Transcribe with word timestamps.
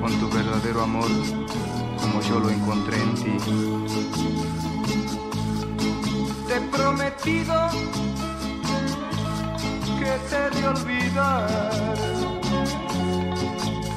con 0.00 0.12
tu 0.20 0.28
verdadero 0.28 0.82
amor 0.82 1.08
como 2.00 2.20
yo 2.20 2.40
lo 2.40 2.50
encontré 2.50 2.96
en 3.00 3.14
ti. 3.14 3.36
Te 6.46 6.56
he 6.56 6.60
prometido 6.60 7.68
que 9.98 10.12
te 10.30 10.60
de 10.60 10.68
olvidar 10.68 11.94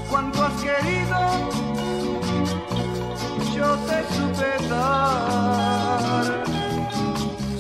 cuanto 0.10 0.44
has 0.44 0.54
querido, 0.62 1.20
yo 3.56 3.76
te 3.88 4.04
supe 4.16 4.68
dar. 4.70 6.44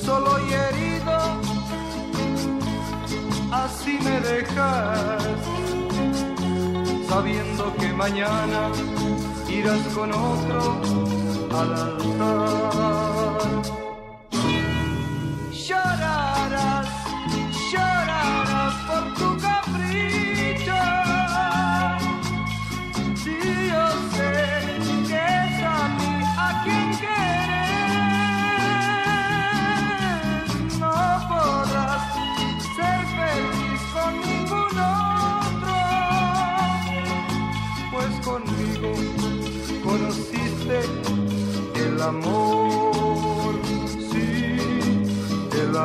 Solo 0.06 0.32
y 0.48 0.54
herido, 0.54 1.18
así 3.52 4.00
me 4.04 4.20
dejas, 4.20 5.24
sabiendo 7.08 7.51
mañana 8.02 8.72
irás 9.48 9.84
con 9.94 10.12
otro 10.12 10.82
al 11.60 11.74
altar. 11.74 13.21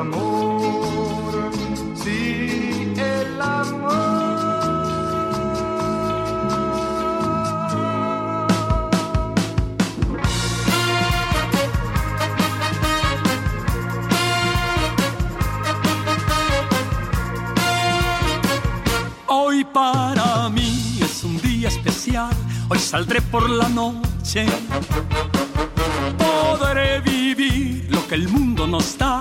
Amor, 0.01 1.51
sí, 1.95 2.93
el 2.97 3.41
amor. 3.41 3.93
Hoy 19.27 19.65
para 19.65 20.49
mí 20.51 20.99
es 21.01 21.25
un 21.25 21.41
día 21.41 21.69
especial, 21.69 22.31
hoy 22.69 22.79
saldré 22.79 23.23
por 23.23 23.49
la 23.49 23.69
noche. 23.69 24.47
Podré 26.19 27.01
vivir 27.01 27.87
lo 27.91 28.07
que 28.07 28.15
el 28.17 28.29
mundo 28.29 28.67
nos 28.67 28.99
da 28.99 29.21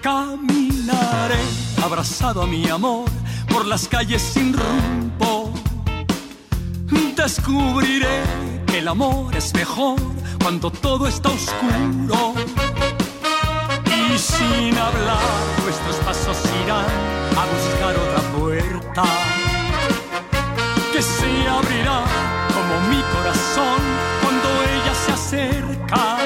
Caminaré 0.00 1.40
abrazado 1.82 2.42
a 2.42 2.46
mi 2.46 2.68
amor 2.68 3.10
por 3.48 3.66
las 3.66 3.88
calles 3.88 4.22
sin 4.22 4.52
rumbo. 4.52 5.52
Descubriré 7.16 8.22
que 8.66 8.78
el 8.78 8.86
amor 8.86 9.34
es 9.36 9.52
mejor 9.54 9.98
cuando 10.40 10.70
todo 10.70 11.08
está 11.08 11.30
oscuro. 11.30 12.35
Sin 14.38 14.76
hablar 14.76 15.18
nuestros 15.62 15.96
pasos 16.04 16.36
irán 16.62 16.84
a 17.40 17.44
buscar 17.52 17.96
otra 17.96 18.22
puerta 18.38 19.04
que 20.92 21.00
se 21.00 21.48
abrirá 21.48 22.04
como 22.54 22.74
mi 22.90 23.00
corazón 23.14 23.80
cuando 24.22 24.48
ella 24.74 24.94
se 24.94 25.12
acerca. 25.12 26.18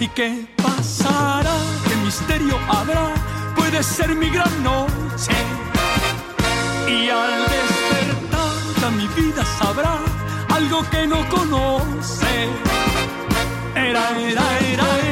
¿Y 0.00 0.08
qué 0.08 0.46
pasará? 0.62 1.56
¿Qué 1.88 1.94
misterio 2.04 2.58
habrá? 2.68 3.14
Puede 3.54 3.82
ser 3.82 4.14
mi 4.14 4.28
gran 4.30 4.62
noche. 4.62 5.36
Y 6.88 7.10
al 7.10 7.42
despertar 7.54 8.52
ya 8.80 8.90
mi 8.90 9.06
vida 9.08 9.44
sabrá 9.58 9.98
algo 10.48 10.82
que 10.90 11.06
no 11.06 11.28
conoce. 11.28 12.48
Era, 13.74 14.04
era, 14.18 14.46
era, 14.60 14.88
era, 15.00 15.11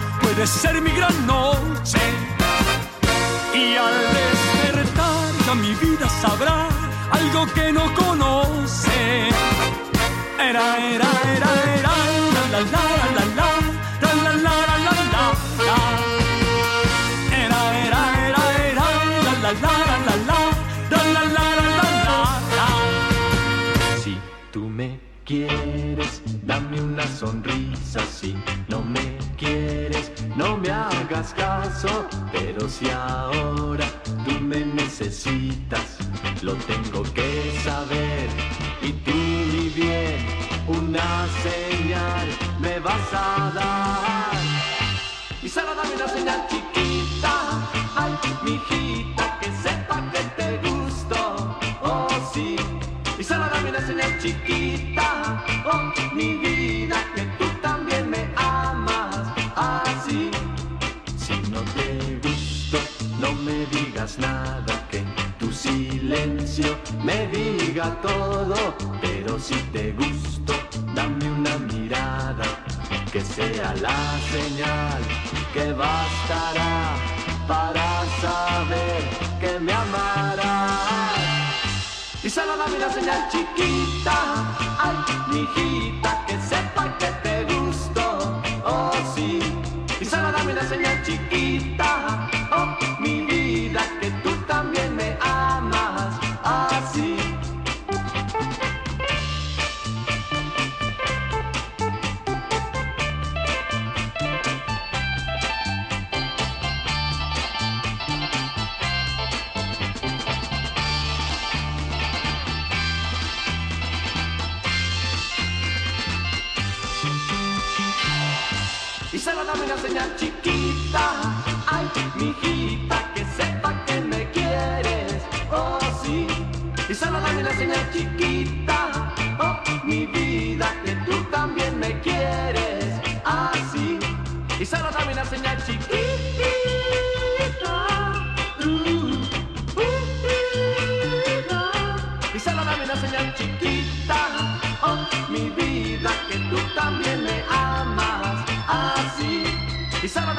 Puede 0.33 0.47
ser 0.47 0.81
mi 0.81 0.91
gran 0.91 1.27
noche. 1.27 1.99
Y 3.53 3.75
al 3.75 3.97
despertar 4.15 5.27
ya 5.45 5.55
mi 5.55 5.73
vida 5.75 6.07
sabrá 6.21 6.69
algo 7.11 7.45
que 7.53 7.73
no 7.73 7.93
conoce. 7.93 9.27
Era, 10.39 10.77
era, 10.77 11.09
era, 11.35 11.51
era, 11.79 11.93
la, 12.33 12.43
la, 12.49 12.61
la, 12.61 13.25
la, 13.25 13.30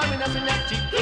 having 0.03 0.21
us 0.21 0.35
in. 0.93 1.02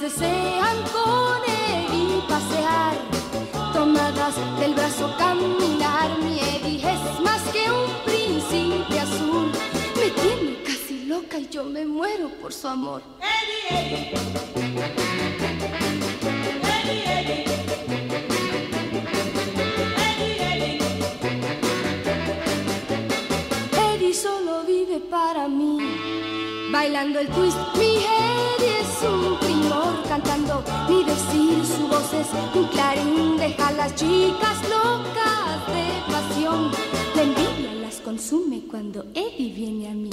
Desean 0.00 0.76
con 0.92 1.40
Eddie 1.46 2.20
pasear. 2.28 2.94
Tomadas 3.72 4.34
del 4.58 4.74
brazo 4.74 5.14
caminar. 5.16 6.18
Mi 6.18 6.40
Eddie 6.40 6.78
es 6.78 7.20
más 7.20 7.40
que 7.52 7.70
un 7.70 7.90
príncipe 8.04 8.98
azul. 8.98 9.50
Me 9.96 10.10
tiene 10.10 10.62
casi 10.62 11.06
loca 11.06 11.38
y 11.38 11.48
yo 11.48 11.64
me 11.64 11.84
muero 11.86 12.28
por 12.40 12.52
su 12.52 12.68
amor. 12.68 13.02
Eddie 13.20 15.13
Bailando 26.94 27.18
el 27.18 27.26
twist, 27.26 27.58
mi 27.76 27.96
Eddie 27.96 28.78
es 28.80 29.02
un 29.02 29.36
primor. 29.40 30.00
Cantando 30.08 30.62
ni 30.88 31.02
decir, 31.02 31.66
su 31.66 31.88
voz 31.88 32.12
es 32.14 32.28
un 32.54 32.68
clarín. 32.68 33.36
Deja 33.36 33.66
a 33.66 33.72
las 33.72 33.96
chicas 33.96 34.62
locas 34.70 35.66
de 35.74 36.12
pasión. 36.12 36.70
La 37.16 37.22
envidia 37.22 37.74
las 37.82 37.96
consume 37.96 38.62
cuando 38.70 39.06
Eddie 39.12 39.52
viene 39.52 39.88
a 39.88 39.94
mí. 39.94 40.10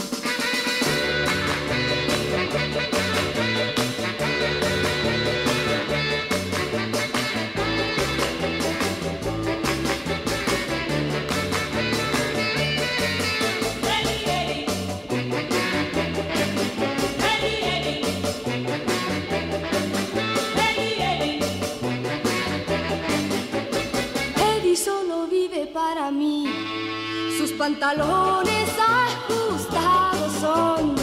Pantalones 27.62 28.70
ajustados 28.80 30.34
son. 30.42 30.96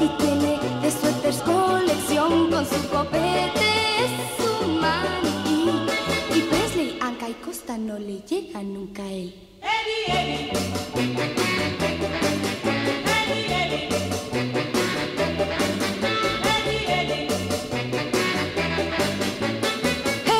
Y 0.00 0.08
tiene 0.16 0.58
de 0.80 0.90
suéteres 0.90 1.42
colección 1.42 2.50
con 2.50 2.64
su 2.64 2.88
copete. 2.88 3.68
Es 4.04 4.14
un 4.62 4.80
maniquí. 4.80 5.60
Y 6.36 6.40
Presley, 6.48 6.98
Anca 7.02 7.28
y 7.28 7.34
Costa 7.44 7.76
no 7.76 7.98
le 7.98 8.20
llega 8.20 8.62
nunca 8.62 9.02
a 9.02 9.12
él. 9.12 9.34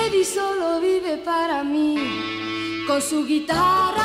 Eddie 0.06 0.24
solo 0.24 0.80
vive 0.80 1.18
para 1.18 1.62
mí. 1.62 1.98
Con 2.86 3.02
su 3.02 3.26
guitarra 3.26 3.99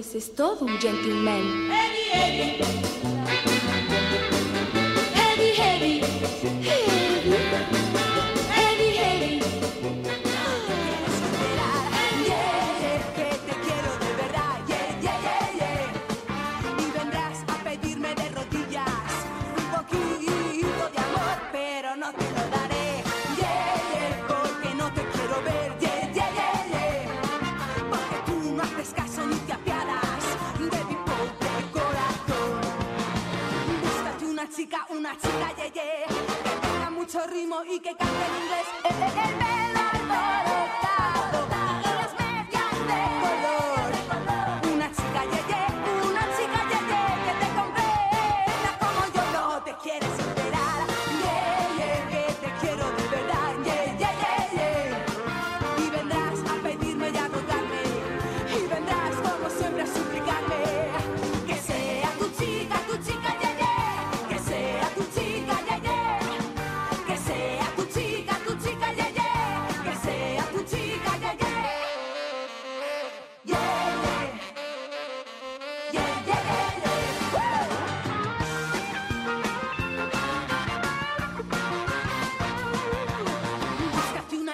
pues 0.00 0.14
es 0.14 0.34
todo 0.34 0.64
un 0.64 0.78
gentleman. 0.78 1.70
Eddie, 1.70 2.10
Eddie. 2.14 2.64
Eddie, 5.14 5.52
Eddie. 5.60 6.00
Eddie. 8.56 8.69
que 37.90 37.96
cante 37.96 38.39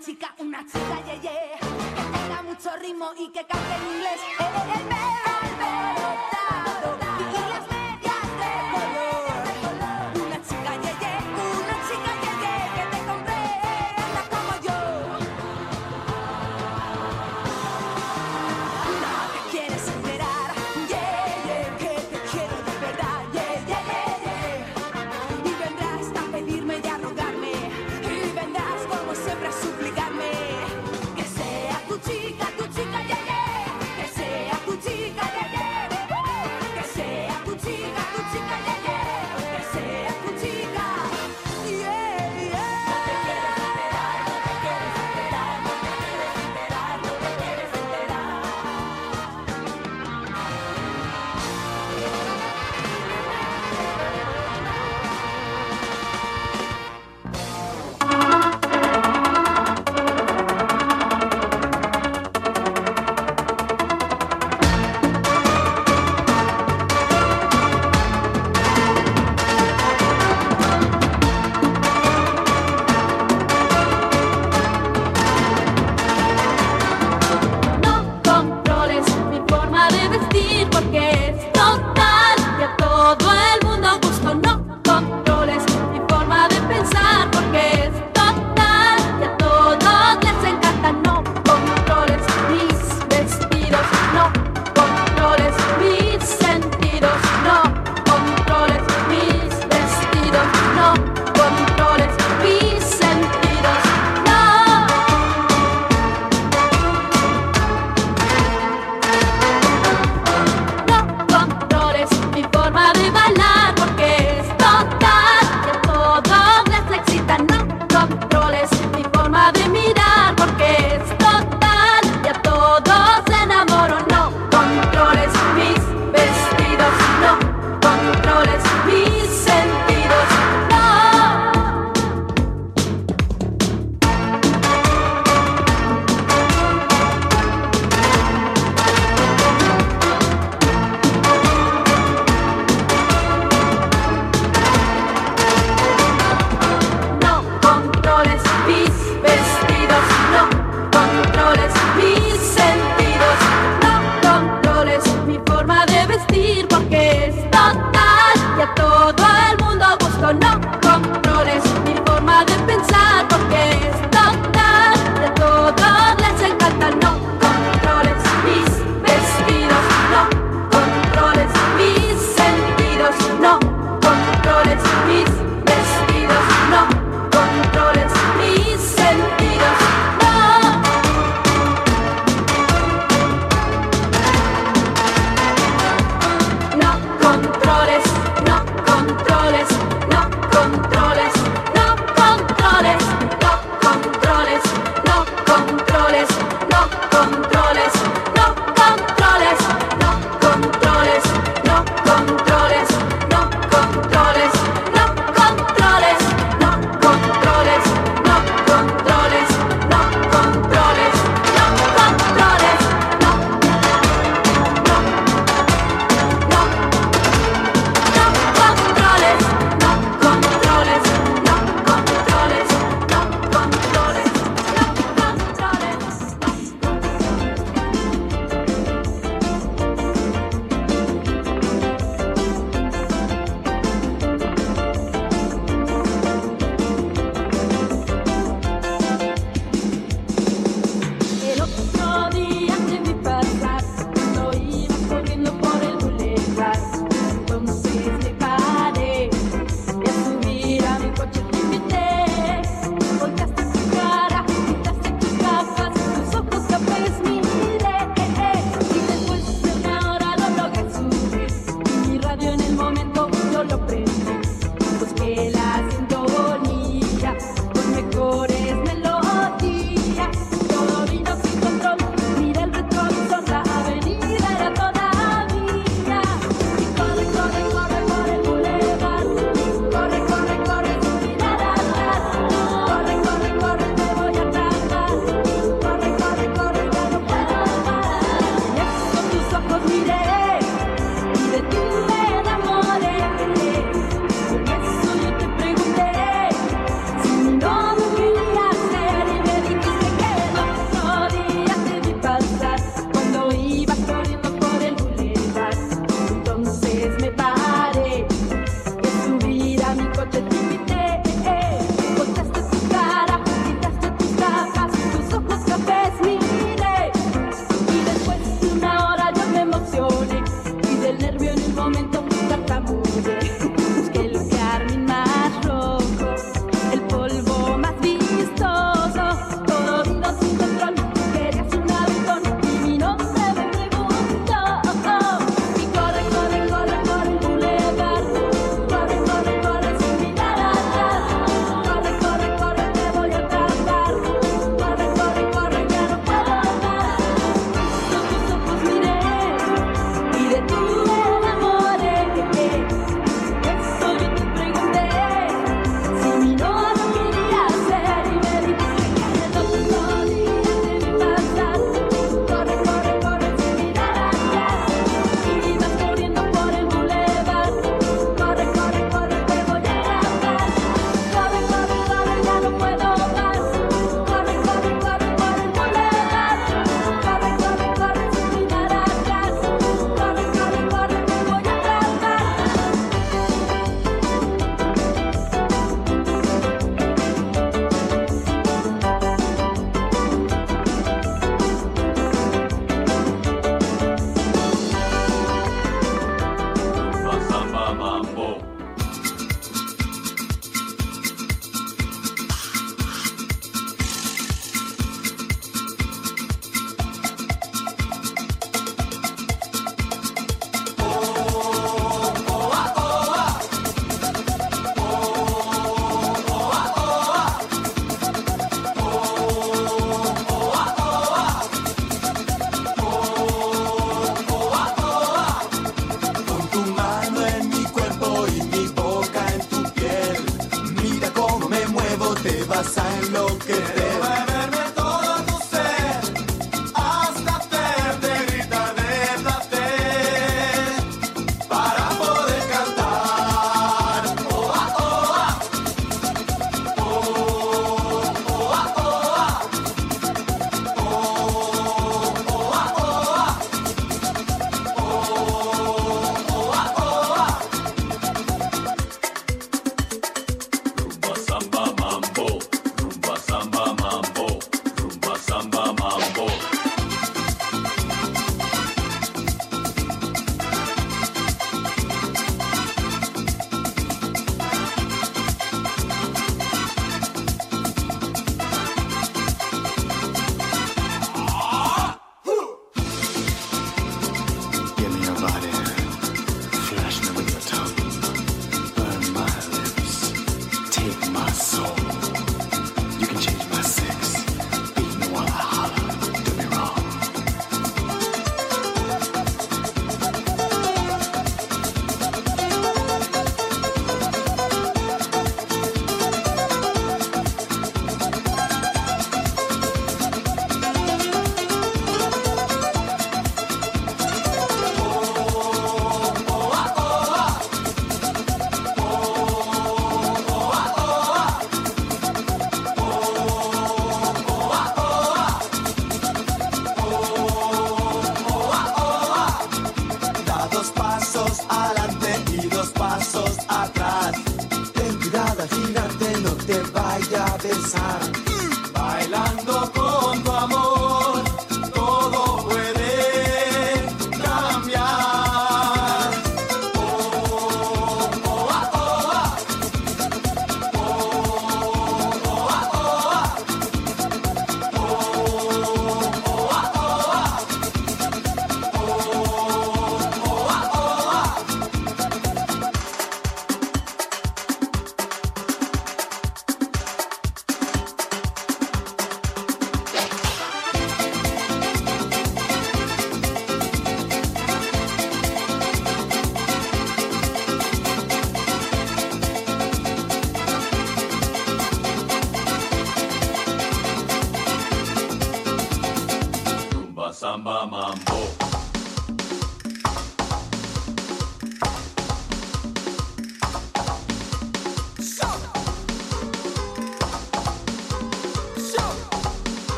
Una 0.00 0.06
chica, 0.06 0.34
una 0.38 0.64
chica, 0.64 1.04
ye, 1.04 1.20
yeah, 1.20 1.20
yeah, 1.20 1.58
que 1.60 2.18
tenga 2.18 2.42
mucho 2.42 2.74
ritmo 2.78 3.10
y 3.18 3.28
que 3.28 3.44
cante 3.44 3.74
en 3.74 3.96
inglés. 3.96 4.20
El, 4.38 4.46
el, 4.46 5.99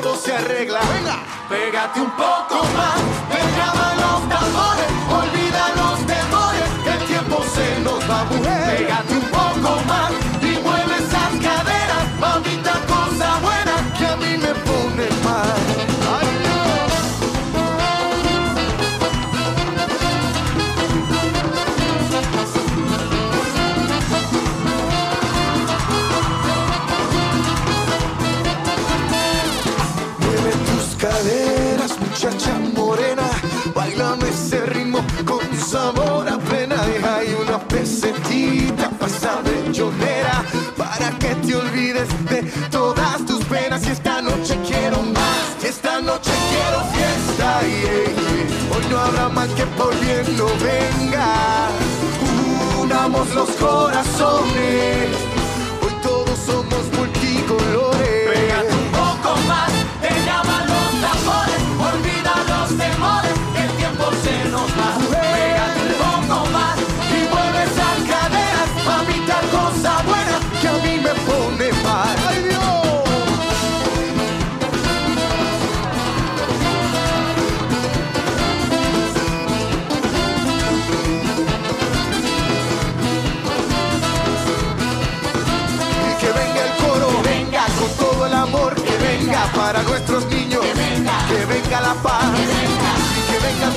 todo 0.00 0.16
se 0.16 0.32
arregla. 0.32 0.80
Pégate 1.48 2.00
un 2.00 2.10
poco 2.10 2.64
más, 2.76 3.00
pegaba 3.30 3.94
los 4.02 4.28
tambores, 4.28 4.88
olvida 5.10 5.64
los 5.76 6.06
temores, 6.06 6.68
el 6.86 7.06
tiempo 7.06 7.42
se 7.54 7.80
nos 7.80 8.00
va 8.08 8.20
a 8.20 8.28
Pégate 8.28 9.14
un 9.14 9.30
poco 9.30 9.82
más. 9.86 10.27
que 49.46 49.64
por 49.76 49.94
bien 50.00 50.36
lo 50.36 50.46
venga. 50.58 51.68
Unamos 52.82 53.32
los 53.34 53.50
corazones 53.50 55.37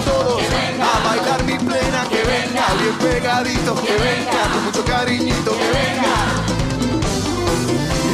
todos 0.05 0.41
a 0.81 1.07
bailar 1.07 1.43
mi 1.43 1.57
plena, 1.57 2.03
que 2.09 2.23
venga. 2.23 2.65
Bien 2.79 2.95
pegadito, 2.99 3.75
que 3.75 3.93
venga. 3.93 4.41
con 4.53 4.65
mucho 4.65 4.85
cariñito, 4.85 5.51
que 5.51 5.69
venga. 5.79 6.15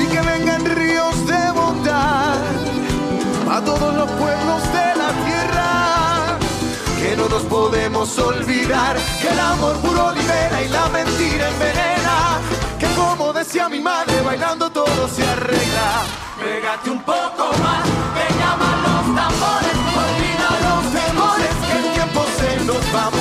Y 0.01 0.07
que 0.07 0.21
vengan 0.21 0.65
ríos 0.75 1.27
de 1.27 1.51
bondad 1.51 2.37
a 3.49 3.61
todos 3.61 3.95
los 3.95 4.09
pueblos 4.11 4.63
de 4.73 4.95
la 5.01 5.09
tierra, 5.25 6.37
que 6.99 7.15
no 7.15 7.29
nos 7.29 7.43
podemos 7.43 8.17
olvidar 8.19 8.97
que 9.21 9.29
el 9.29 9.39
amor 9.39 9.75
puro 9.77 10.11
libera 10.11 10.61
y 10.61 10.67
la 10.69 10.89
mentira 10.89 11.49
envenena, 11.49 12.39
que 12.79 12.87
como 12.95 13.33
decía 13.33 13.69
mi 13.69 13.79
madre, 13.79 14.21
bailando 14.21 14.69
todo 14.69 15.07
se 15.07 15.23
arregla. 15.23 16.03
Pégate 16.39 16.89
un 16.89 17.01
poco 17.01 17.51
más, 17.63 17.83
venga 18.13 18.55
más. 18.57 18.76
Nos 22.67 22.83
va, 22.93 23.16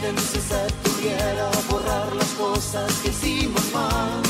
si 0.00 0.40
se 0.40 0.66
pudiera 0.82 1.50
borrar 1.70 2.14
las 2.16 2.28
cosas 2.30 2.92
que 3.00 3.08
hicimos 3.10 3.62
mal. 3.72 4.22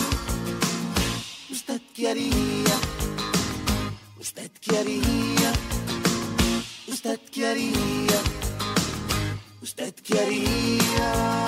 Usted 1.51 1.81
qué 1.95 2.11
haría, 2.11 2.77
usted 4.21 4.51
qué 4.61 4.79
haría, 4.79 5.53
usted 6.87 7.21
qué 7.33 7.47
haría, 7.47 8.19
usted 9.63 9.95
qué 9.95 10.21
haría. 10.21 11.47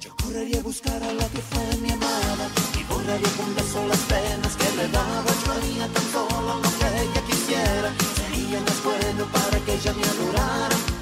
Yo 0.00 0.14
correría 0.22 0.60
a 0.60 0.62
buscar 0.62 1.02
a 1.02 1.12
la 1.12 1.28
que 1.28 1.42
fue 1.50 1.76
mi 1.82 1.90
amada 1.90 2.48
y 2.78 2.84
borraría 2.84 3.30
con 3.36 3.54
beso 3.56 3.84
las 3.88 4.00
penas 4.12 4.56
que 4.56 4.76
le 4.76 4.88
daba. 4.88 5.30
Yo 5.44 5.52
haría 5.52 5.88
tan 5.88 6.12
solo 6.12 6.60
lo 6.62 6.70
que 6.78 6.86
ella 7.02 7.22
quisiera, 7.26 7.92
sería 8.18 8.60
más 8.60 8.84
bueno 8.84 9.24
para 9.32 9.58
que 9.64 9.74
ella 9.74 9.92
me 9.94 10.06
adorara 10.06 10.97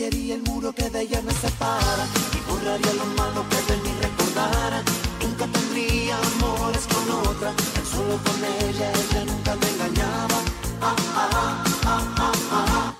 el 0.00 0.42
muro 0.44 0.72
que 0.72 0.88
de 0.88 1.02
ella 1.02 1.20
me 1.20 1.32
separa 1.34 2.06
y 2.32 2.50
borraría 2.50 2.94
lo 2.94 3.04
malo 3.20 3.44
que 3.50 3.56
de 3.70 3.76
mí 3.82 3.90
recordara. 4.00 4.82
Nunca 5.20 5.46
tendría 5.46 6.16
amores 6.16 6.86
con 6.86 7.28
otra, 7.28 7.52
tan 7.74 7.84
solo 7.84 8.18
con 8.24 8.42
ella, 8.42 8.90
ella 8.92 9.24
nunca 9.26 9.54
me 9.56 9.68
engañaba. 9.68 10.38
Ah, 10.80 10.96
ah, 11.16 11.64
ah, 11.84 12.94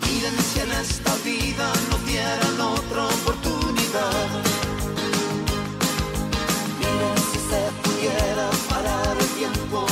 Miren 0.00 0.34
si 0.42 0.58
en 0.58 0.72
esta 0.72 1.14
vida 1.24 1.72
no 1.88 1.98
dieran 1.98 2.60
otra 2.60 3.06
oportunidad. 3.06 4.28
Miren 6.80 7.18
si 7.30 7.38
se 7.48 7.62
pudiera 7.84 8.50
parar 8.68 9.16
el 9.20 9.28
tiempo 9.38 9.91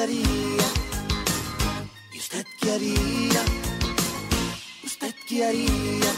haría? 0.00 0.66
¿Y 2.12 2.18
usted 2.18 2.46
qué 2.60 2.72
haría? 2.72 3.42
¿Usted 4.84 5.14
qué 5.26 5.44
haría? 5.44 6.12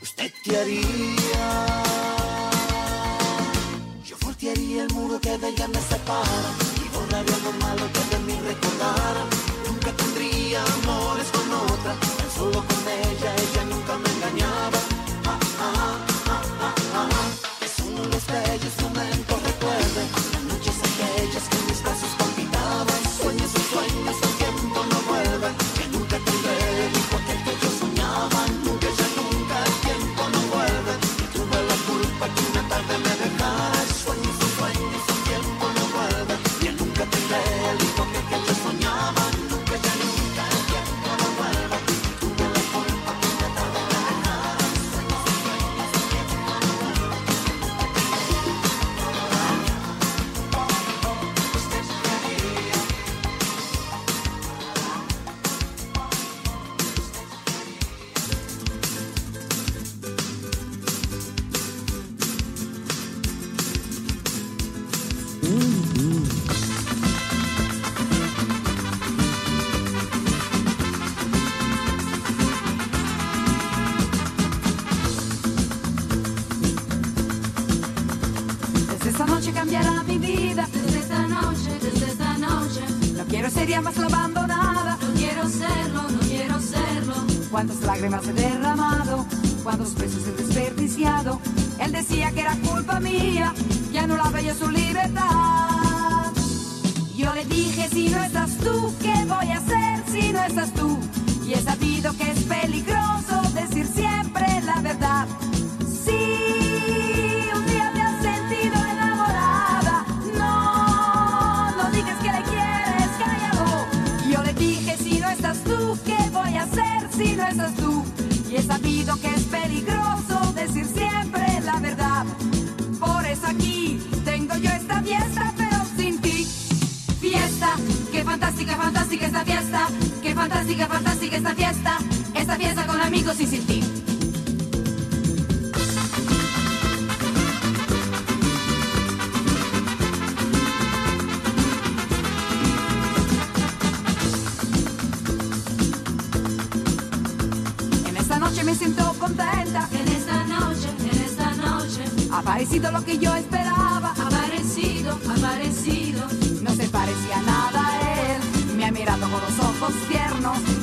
¿Usted 0.00 0.32
qué 0.42 0.58
haría? 0.58 1.44
Yo 4.04 4.16
voltearía 4.22 4.84
el 4.84 4.92
muro 4.94 5.20
que 5.20 5.38
de 5.38 5.48
ella 5.48 5.68
me 5.68 5.80
separa 5.80 6.50
y 6.84 6.88
borraría 6.94 7.38
lo 7.44 7.52
malo 7.64 7.84
que 7.92 8.16
de 8.16 8.18
mí 8.24 8.38
recordara. 8.40 9.24
Nunca 9.66 9.92
tendría 9.92 10.64
amores 10.82 11.28
con 11.32 11.52
otra, 11.52 11.94
tan 12.18 12.30
solo 12.30 12.64
con 12.64 12.82
ella, 12.88 13.34
ella 13.36 13.64
nunca 13.64 13.98
me 13.98 14.21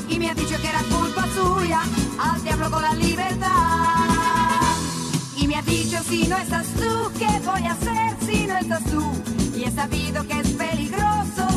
y 0.09 0.19
me 0.19 0.29
ha 0.29 0.33
dicho 0.33 0.57
que 0.61 0.67
era 0.67 0.81
culpa 0.83 1.25
suya, 1.33 1.81
al 2.19 2.43
diablo 2.43 2.69
con 2.69 2.81
la 2.81 2.93
libertad. 2.95 3.49
Y 5.37 5.47
me 5.47 5.55
ha 5.55 5.61
dicho 5.61 5.97
si 6.03 6.27
no 6.27 6.37
estás 6.37 6.67
tú, 6.73 7.11
¿qué 7.17 7.27
voy 7.45 7.63
a 7.63 7.73
hacer 7.73 8.17
si 8.27 8.45
no 8.45 8.57
estás 8.57 8.83
tú? 8.85 9.01
Y 9.55 9.63
he 9.63 9.71
sabido 9.71 10.27
que 10.27 10.39
es 10.39 10.49
peligroso 10.49 11.48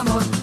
amor. 0.00 0.39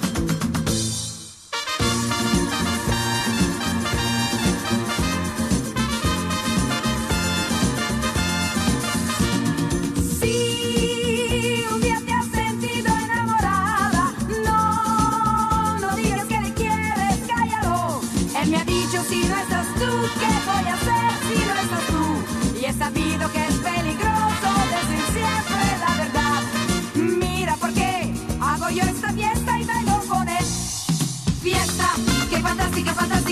Qué 32.83 32.91
fantástica, 32.91 33.26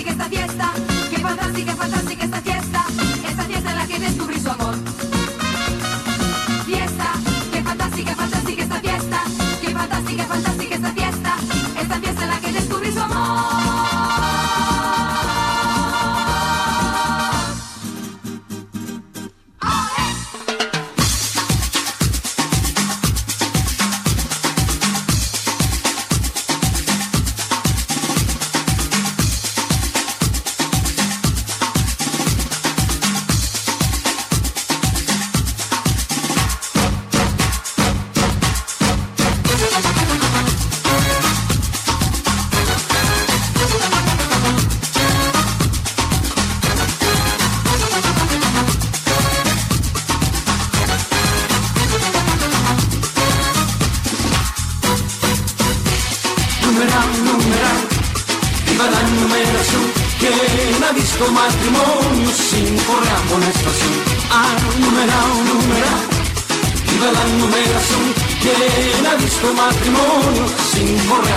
matrimonio 69.56 70.46
sin 70.72 70.96
correa 71.08 71.36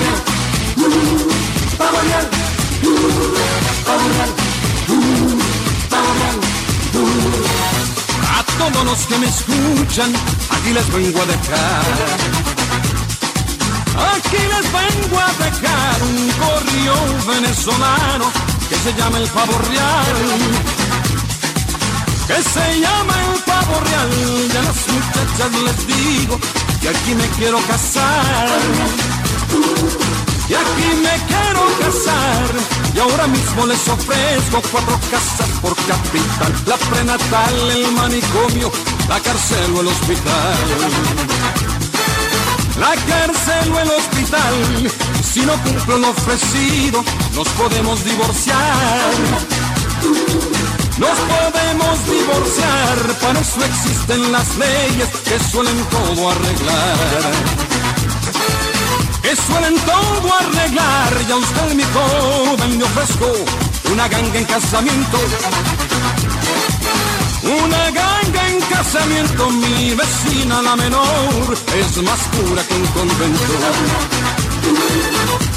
real, 0.00 0.16
uh, 0.76 1.28
pavo 1.78 1.98
real, 2.02 2.26
uh, 2.82 2.98
pavo 3.86 4.06
real, 4.08 4.30
uh, 4.88 5.38
real, 6.20 6.38
uh. 6.94 7.60
A 8.36 8.42
todos 8.58 8.84
los 8.84 9.06
que 9.06 9.18
me 9.18 9.26
escuchan, 9.26 10.12
aquí 10.50 10.72
les 10.72 10.92
vengo 10.92 11.20
a 11.22 11.26
dejar. 11.26 12.20
Aquí 14.14 14.42
les 14.52 14.66
vengo 14.72 15.18
a 15.18 15.32
dejar 15.44 16.02
un 16.02 16.30
corrió 16.40 16.94
venezolano 17.26 18.32
que 18.68 18.76
se 18.76 18.92
llama 18.94 19.18
el 19.18 19.28
pavo 19.28 19.58
real. 19.68 20.16
Que 22.26 22.42
se 22.42 22.80
llama 22.80 23.14
el 23.24 23.42
pavo 23.42 23.80
real. 23.80 24.10
Y 24.52 24.56
a 24.56 24.62
las 24.62 24.86
muchachas 24.88 25.50
les 25.64 25.86
digo 25.86 26.40
que 26.80 26.88
aquí 26.88 27.14
me 27.14 27.26
quiero 27.36 27.58
casar. 27.66 28.48
Y 30.48 30.54
aquí 30.54 30.88
me 31.02 31.14
quiero 31.28 31.62
casar. 31.80 32.46
Y 32.94 32.98
ahora 32.98 33.26
mismo 33.28 33.66
les 33.66 33.88
ofrezco 33.88 34.62
cuatro 34.72 34.98
casas 35.10 35.48
por 35.62 35.74
capital. 35.76 36.52
La 36.66 36.76
prenatal, 36.76 37.70
el 37.70 37.92
manicomio, 37.92 38.70
la 39.08 39.20
cárcel 39.20 39.74
o 39.76 39.80
el 39.80 39.86
hospital 39.88 41.50
la 42.80 42.94
cárcel 43.06 43.72
o 43.72 43.78
el 43.78 43.90
hospital. 43.90 44.54
Si 45.22 45.40
no 45.40 45.52
cumplo 45.62 45.98
lo 45.98 46.10
ofrecido, 46.10 47.04
nos 47.34 47.48
podemos 47.50 48.02
divorciar. 48.04 49.14
Nos 51.00 51.18
podemos 51.18 52.06
divorciar, 52.06 52.98
para 53.22 53.40
eso 53.40 53.64
existen 53.64 54.32
las 54.32 54.56
leyes 54.58 55.08
que 55.24 55.38
suelen 55.50 55.84
todo 55.86 56.30
arreglar. 56.30 57.32
Que 59.22 59.34
suelen 59.34 59.76
todo 59.80 60.34
arreglar, 60.40 61.12
y 61.26 61.32
a 61.32 61.36
usted 61.36 61.74
mi 61.74 61.84
joven 61.84 62.78
le 62.78 62.84
ofrezco 62.84 63.32
una 63.92 64.08
ganga 64.08 64.38
en 64.38 64.44
casamiento. 64.44 65.18
Una 67.44 67.90
ganga 67.90 68.48
en 68.50 68.60
casamiento, 68.60 69.50
mi 69.50 69.94
vecina 69.94 70.60
la 70.60 70.76
menor 70.76 71.56
es 71.80 72.02
más 72.02 72.20
pura 72.34 72.62
que 72.62 72.74
un 72.74 72.86
convento. 72.88 73.52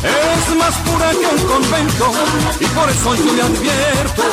Es 0.04 0.56
más 0.58 0.76
pura 0.86 1.12
que 1.12 1.28
un 1.36 1.48
convento 1.48 2.12
y 2.60 2.66
por 2.66 2.90
eso 2.90 3.16
yo 3.16 3.34
le 3.34 3.42
advierto, 3.42 4.24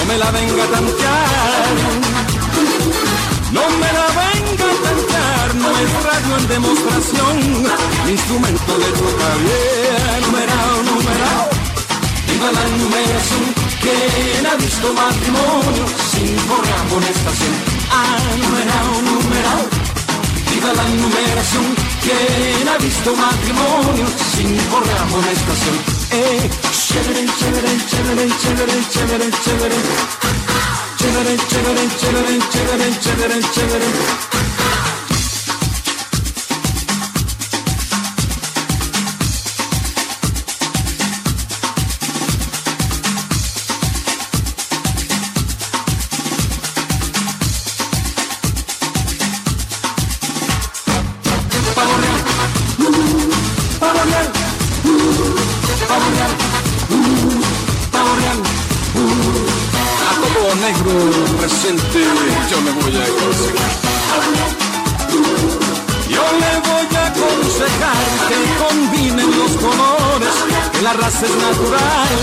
no 0.00 0.06
me 0.06 0.18
la 0.18 0.30
venga 0.30 0.64
a 0.64 0.68
tantear. 0.68 1.76
No 3.52 3.62
me 3.80 3.90
la 3.98 4.06
venga 4.20 4.64
a 4.64 4.76
tantear, 4.84 5.54
no 5.56 5.70
es 5.82 5.90
radio 6.08 6.36
en 6.38 6.48
demostración, 6.48 7.36
instrumento 8.08 8.78
de 8.78 8.88
toca 9.00 9.30
bien, 9.44 10.20
numerado, 10.24 10.82
numerado. 10.90 11.50
Viva 12.28 12.50
la 12.52 12.64
numeración, 12.78 13.44
¿quién 13.82 14.46
ha 14.46 14.54
visto 14.54 14.92
matrimonio 14.94 15.84
sin 16.12 16.36
correa 16.48 16.80
amonestación? 16.80 17.54
Ah, 17.90 18.18
numerado, 18.42 18.92
numerado. 19.02 19.64
Viva 20.50 20.72
la 20.72 20.86
numeración, 21.02 21.66
¿quién 22.10 22.68
ha 22.68 22.76
visto 22.78 23.14
matrimonio 23.14 24.06
sin 24.34 24.56
correa 24.70 25.02
amonestación? 25.02 25.76
Eh, 26.12 26.50
chévere, 26.86 27.26
chévere, 27.38 27.72
chévere, 27.90 28.28
chévere, 28.40 28.76
chévere, 28.92 29.30
chévere. 29.44 29.76
Chévere, 30.98 31.36
chévere, 31.48 31.84
chévere, 32.00 32.38
chévere, 32.52 33.00
chévere, 33.00 33.40
chévere. 33.54 34.59
Es 71.22 71.36
natural. 71.36 72.18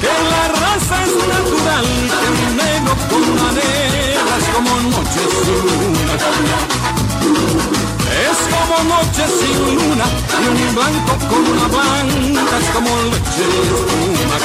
Que 0.00 0.12
la 0.32 0.44
raza 0.48 0.96
es 1.04 1.14
natural, 1.34 1.86
que 2.18 2.28
un 2.30 2.56
negro 2.56 2.92
con 3.10 3.22
es 4.38 4.46
como 4.54 4.72
noche 4.90 5.22
sin 5.44 5.60
luna. 5.70 6.14
Es 8.26 8.38
como 8.52 8.76
noche 8.94 9.24
sin 9.38 9.58
luna 9.76 10.06
y 10.40 10.48
un 10.48 10.74
blanco 10.74 11.12
con 11.28 11.42
una 11.46 11.66
blanca 11.68 12.54
es 12.58 12.68
como 12.74 12.90
leche 13.12 13.44
y 13.46 13.60
espuma. 13.70 14.36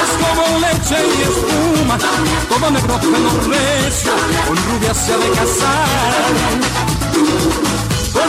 Es 0.00 0.10
como 0.22 0.42
leche 0.58 0.98
y 1.04 1.22
espuma, 1.22 1.98
todo 2.48 2.70
negro 2.70 2.94
pelo 3.00 3.32
recio, 3.50 4.12
con 4.46 4.56
rubia 4.56 4.94
se 4.94 5.12
ha 5.12 5.18
de 5.18 5.30
casar. 5.30 6.89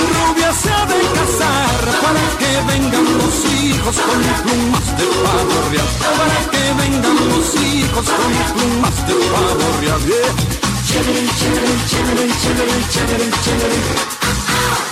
Con 0.02 0.10
rubia 0.10 0.52
se 0.52 0.72
ha 0.72 0.86
de 0.86 1.00
casar 1.18 1.80
para 2.02 2.24
que 2.40 2.52
vengan 2.72 3.06
los 3.20 3.36
hijos 3.62 3.96
con 3.96 4.22
plumas 4.44 4.98
de 4.98 5.06
pavo 5.06 5.58
real. 5.70 5.90
Para 6.18 6.40
que 6.52 6.64
vengan 6.82 7.18
los 7.30 7.56
hijos 7.62 8.06
con 8.10 8.32
plumas 8.56 9.08
de 9.08 9.14
pavo 9.14 9.68
real. 9.80 10.02
Yeah. 10.02 10.62
Chévere, 10.88 11.24
chévere, 11.40 11.74
chévere, 11.90 12.26
chévere, 12.42 12.78
chévere, 12.90 13.28
chévere. 13.44 13.80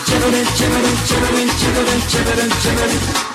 Chévere, 0.05 0.41
chévere, 0.57 0.91
chévere, 1.07 1.43
chévere, 1.57 1.95
chévere, 2.07 2.45
chévere. 2.62 3.29